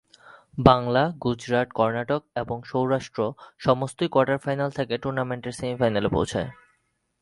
বাংলা, 0.57 1.03
গুজরাট, 1.23 1.67
কর্ণাটক 1.73 2.21
এবং 2.35 2.57
সৌরাষ্ট্র 2.65 3.19
সমস্তই 3.57 4.07
quarter 4.07 4.37
final 4.37 4.69
থেকে 4.71 4.93
টুর্নামেন্টের 4.97 5.51
সেমিফাইনালে 5.51 6.09
পৌঁছায়। 6.09 6.49